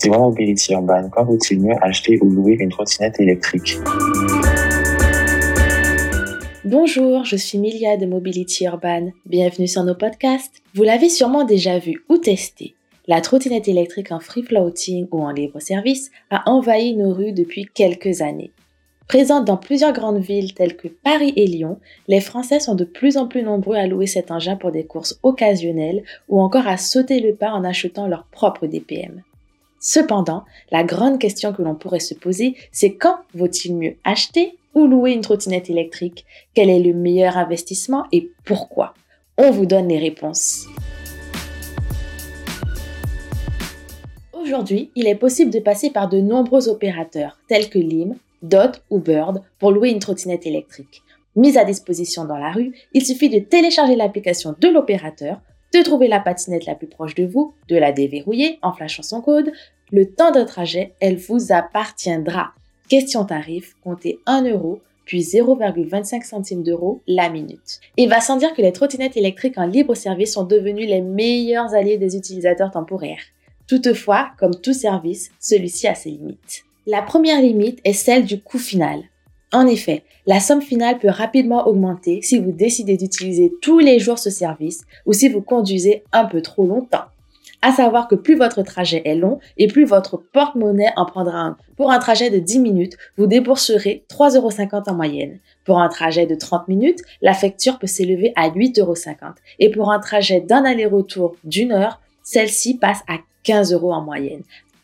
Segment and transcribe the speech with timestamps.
[0.00, 3.76] Suivant Mobility Urban, quand vaut-il mieux acheter ou louer une trottinette électrique
[6.64, 9.10] Bonjour, je suis Milia de Mobility Urban.
[9.26, 10.62] Bienvenue sur nos podcasts.
[10.74, 12.74] Vous l'avez sûrement déjà vu ou testé.
[13.08, 17.66] La trottinette électrique en free floating ou en libre service a envahi nos rues depuis
[17.66, 18.52] quelques années.
[19.06, 21.78] Présente dans plusieurs grandes villes telles que Paris et Lyon,
[22.08, 25.20] les Français sont de plus en plus nombreux à louer cet engin pour des courses
[25.22, 29.22] occasionnelles ou encore à sauter le pas en achetant leur propre DPM.
[29.82, 34.86] Cependant, la grande question que l'on pourrait se poser, c'est quand vaut-il mieux acheter ou
[34.86, 36.26] louer une trottinette électrique?
[36.52, 38.92] Quel est le meilleur investissement et pourquoi?
[39.38, 40.66] On vous donne les réponses.
[44.34, 48.98] Aujourd'hui, il est possible de passer par de nombreux opérateurs tels que LIM, Dot ou
[48.98, 51.00] Bird pour louer une trottinette électrique.
[51.36, 55.40] Mise à disposition dans la rue, il suffit de télécharger l'application de l'opérateur,
[55.72, 59.20] de trouver la patinette la plus proche de vous, de la déverrouiller en flashant son
[59.20, 59.52] code.
[59.92, 62.52] Le temps de trajet, elle vous appartiendra.
[62.88, 67.80] Question tarif, comptez 1 euro puis 0,25 centimes d'euros la minute.
[67.96, 71.74] Il va sans dire que les trottinettes électriques en libre service sont devenues les meilleurs
[71.74, 73.24] alliés des utilisateurs temporaires.
[73.66, 76.62] Toutefois, comme tout service, celui-ci a ses limites.
[76.86, 79.02] La première limite est celle du coût final.
[79.52, 84.18] En effet, la somme finale peut rapidement augmenter si vous décidez d'utiliser tous les jours
[84.18, 87.06] ce service ou si vous conduisez un peu trop longtemps.
[87.62, 91.56] À savoir que plus votre trajet est long et plus votre porte-monnaie en prendra un.
[91.76, 94.50] Pour un trajet de 10 minutes, vous débourserez 3,50 euros
[94.86, 95.40] en moyenne.
[95.64, 98.94] Pour un trajet de 30 minutes, la facture peut s'élever à 8,50 euros.
[99.58, 104.42] Et pour un trajet d'un aller-retour d'une heure, celle-ci passe à 15 euros en moyenne.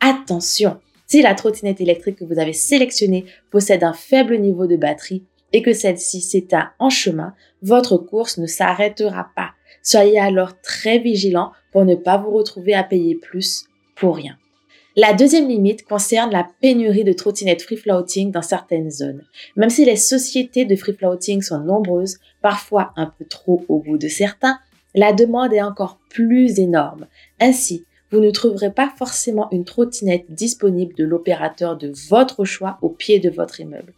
[0.00, 0.76] Attention,
[1.08, 5.62] si la trottinette électrique que vous avez sélectionnée possède un faible niveau de batterie et
[5.62, 9.52] que celle-ci s'éteint en chemin, votre course ne s'arrêtera pas.
[9.82, 13.64] Soyez alors très vigilant pour ne pas vous retrouver à payer plus
[13.96, 14.36] pour rien.
[14.96, 19.22] La deuxième limite concerne la pénurie de trottinettes free floating dans certaines zones.
[19.56, 23.96] Même si les sociétés de free floating sont nombreuses, parfois un peu trop au goût
[23.96, 24.58] de certains,
[24.94, 27.06] la demande est encore plus énorme.
[27.40, 32.88] Ainsi, vous ne trouverez pas forcément une trottinette disponible de l'opérateur de votre choix au
[32.88, 33.92] pied de votre immeuble.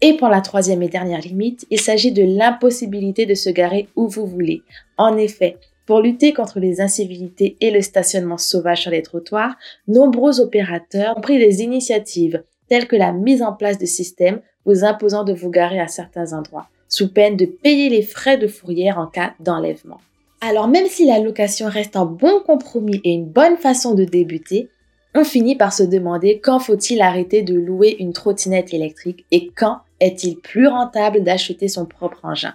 [0.00, 4.08] Et pour la troisième et dernière limite, il s'agit de l'impossibilité de se garer où
[4.08, 4.62] vous voulez.
[4.98, 9.56] En effet, pour lutter contre les incivilités et le stationnement sauvage sur les trottoirs,
[9.86, 14.84] nombreux opérateurs ont pris des initiatives telles que la mise en place de systèmes vous
[14.84, 18.98] imposant de vous garer à certains endroits, sous peine de payer les frais de fourrière
[18.98, 20.00] en cas d'enlèvement.
[20.44, 24.70] Alors même si la location reste un bon compromis et une bonne façon de débuter,
[25.14, 29.82] on finit par se demander quand faut-il arrêter de louer une trottinette électrique et quand
[30.00, 32.54] est-il plus rentable d'acheter son propre engin.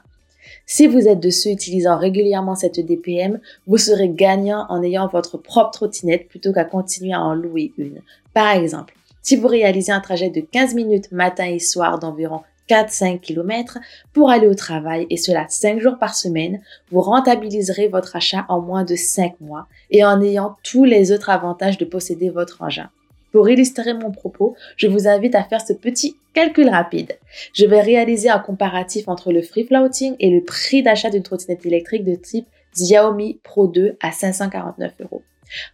[0.66, 5.38] Si vous êtes de ceux utilisant régulièrement cette DPM, vous serez gagnant en ayant votre
[5.38, 8.02] propre trottinette plutôt qu'à continuer à en louer une.
[8.34, 13.20] Par exemple, si vous réalisez un trajet de 15 minutes matin et soir d'environ 4-5
[13.20, 13.80] km
[14.14, 16.62] pour aller au travail et cela 5 jours par semaine,
[16.92, 21.30] vous rentabiliserez votre achat en moins de 5 mois et en ayant tous les autres
[21.30, 22.90] avantages de posséder votre engin.
[23.32, 27.18] Pour illustrer mon propos, je vous invite à faire ce petit calcul rapide.
[27.54, 31.66] Je vais réaliser un comparatif entre le free floating et le prix d'achat d'une trottinette
[31.66, 35.24] électrique de type Xiaomi Pro 2 à 549 euros.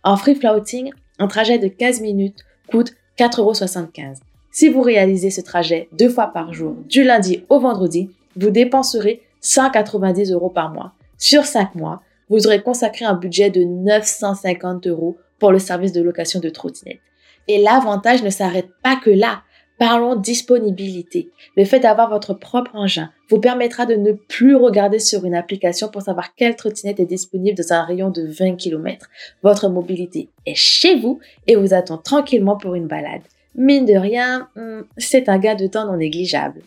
[0.03, 4.32] En free floating, un trajet de 15 minutes coûte 4,75 euros.
[4.55, 9.23] Si vous réalisez ce trajet deux fois par jour, du lundi au vendredi, vous dépenserez
[9.41, 10.93] 190 euros par mois.
[11.17, 16.03] Sur cinq mois, vous aurez consacré un budget de 950 euros pour le service de
[16.03, 16.99] location de trottinette.
[17.47, 19.41] Et l'avantage ne s'arrête pas que là.
[19.79, 21.31] Parlons disponibilité.
[21.57, 25.87] Le fait d'avoir votre propre engin vous permettra de ne plus regarder sur une application
[25.87, 29.09] pour savoir quelle trottinette est disponible dans un rayon de 20 km.
[29.41, 33.23] Votre mobilité est chez vous et vous attend tranquillement pour une balade
[33.55, 36.61] mine de rien, hmm, c'est un gain de temps non négligeable.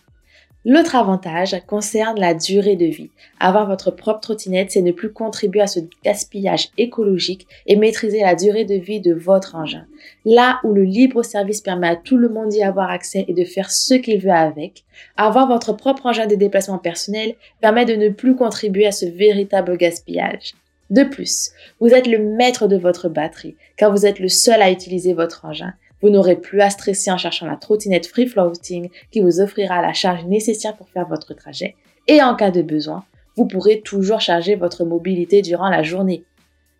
[0.68, 3.12] L'autre avantage concerne la durée de vie.
[3.38, 8.34] Avoir votre propre trottinette, c'est ne plus contribuer à ce gaspillage écologique et maîtriser la
[8.34, 9.86] durée de vie de votre engin.
[10.24, 13.44] Là où le libre service permet à tout le monde d'y avoir accès et de
[13.44, 14.82] faire ce qu'il veut avec,
[15.16, 19.76] avoir votre propre engin de déplacement personnel permet de ne plus contribuer à ce véritable
[19.76, 20.54] gaspillage.
[20.90, 24.72] De plus, vous êtes le maître de votre batterie, car vous êtes le seul à
[24.72, 25.74] utiliser votre engin.
[26.02, 29.92] Vous n'aurez plus à stresser en cherchant la trottinette free floating qui vous offrira la
[29.92, 31.74] charge nécessaire pour faire votre trajet.
[32.06, 33.04] Et en cas de besoin,
[33.36, 36.24] vous pourrez toujours charger votre mobilité durant la journée.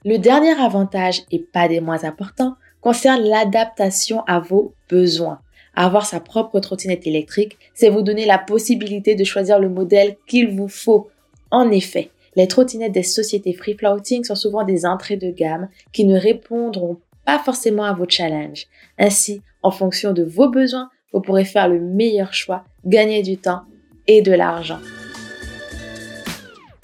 [0.04, 5.40] Le dernier avantage, et pas des moins importants, concerne l'adaptation à vos besoins.
[5.74, 10.54] Avoir sa propre trottinette électrique, c'est vous donner la possibilité de choisir le modèle qu'il
[10.54, 11.08] vous faut.
[11.50, 16.04] En effet, les trottinettes des sociétés free floating sont souvent des entrées de gamme qui
[16.04, 18.66] ne répondront pas forcément à vos challenges.
[18.98, 23.62] Ainsi, en fonction de vos besoins, vous pourrez faire le meilleur choix, gagner du temps
[24.06, 24.78] et de l'argent.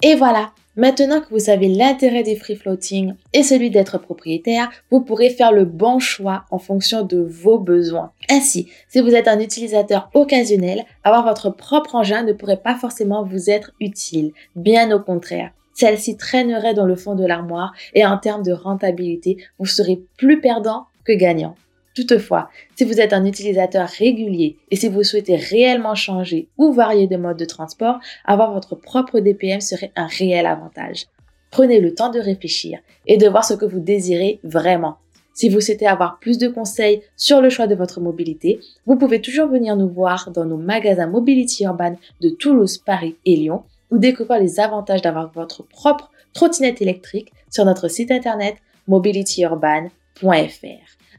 [0.01, 4.99] Et voilà, maintenant que vous savez l'intérêt des free floating et celui d'être propriétaire, vous
[4.99, 8.11] pourrez faire le bon choix en fonction de vos besoins.
[8.29, 13.23] Ainsi, si vous êtes un utilisateur occasionnel, avoir votre propre engin ne pourrait pas forcément
[13.23, 14.33] vous être utile.
[14.57, 15.51] Bien au contraire.
[15.73, 20.39] Celle-ci traînerait dans le fond de l'armoire et en termes de rentabilité, vous serez plus
[20.39, 21.55] perdant que gagnant.
[21.95, 27.07] Toutefois, si vous êtes un utilisateur régulier et si vous souhaitez réellement changer ou varier
[27.07, 31.05] de mode de transport, avoir votre propre DPM serait un réel avantage.
[31.51, 34.97] Prenez le temps de réfléchir et de voir ce que vous désirez vraiment.
[35.35, 39.21] Si vous souhaitez avoir plus de conseils sur le choix de votre mobilité, vous pouvez
[39.21, 43.99] toujours venir nous voir dans nos magasins Mobility Urban de Toulouse, Paris et Lyon ou
[43.99, 48.55] découvrir les avantages d'avoir votre propre trottinette électrique sur notre site internet
[48.87, 50.27] mobilityurban.fr.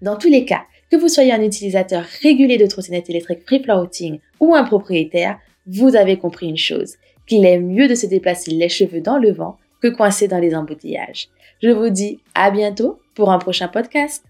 [0.03, 4.19] Dans tous les cas, que vous soyez un utilisateur régulier de trottinette électrique free floating
[4.41, 5.39] ou un propriétaire,
[5.69, 6.97] vous avez compris une chose,
[7.29, 10.57] qu'il est mieux de se déplacer les cheveux dans le vent que coincé dans les
[10.57, 11.29] embouteillages.
[11.63, 14.25] Je vous dis à bientôt pour un prochain podcast.